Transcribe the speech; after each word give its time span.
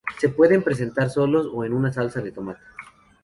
Se 0.19 0.29
pueden 0.29 0.63
presentar 0.63 1.11
solos 1.11 1.47
o 1.53 1.63
en 1.63 1.73
una 1.73 1.93
salsa 1.93 2.21
de 2.21 2.31
tomate. 2.31 2.61